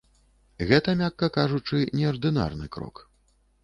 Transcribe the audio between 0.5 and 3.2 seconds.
Гэта, мякка кажучы, неардынарны крок.